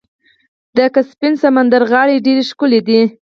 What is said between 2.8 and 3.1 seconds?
دي.